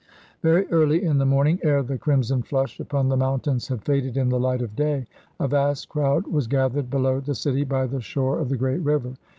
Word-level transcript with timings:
Very 0.41 0.65
early 0.71 1.03
in 1.03 1.19
the 1.19 1.27
morning, 1.27 1.59
ere 1.61 1.83
the 1.83 1.95
crimson 1.99 2.41
flush 2.41 2.79
upon 2.79 3.07
the 3.07 3.15
mountains 3.15 3.67
had 3.67 3.83
faded 3.85 4.17
in 4.17 4.29
the 4.29 4.39
light 4.39 4.63
of 4.63 4.75
day, 4.75 5.05
a 5.39 5.47
vast 5.47 5.89
crowd 5.89 6.25
was 6.25 6.47
gathered 6.47 6.89
below 6.89 7.19
the 7.19 7.35
city, 7.35 7.63
by 7.63 7.85
the 7.85 8.01
shore 8.01 8.39
of 8.39 8.49
the 8.49 8.57
great 8.57 8.79
river. 8.81 9.13